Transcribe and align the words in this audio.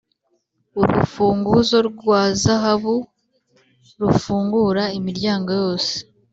urufunguzo 0.81 1.77
rwa 1.89 2.21
zahabu 2.41 2.95
rufungura 4.01 4.83
imiryango 4.99 5.49
yose 5.61 5.93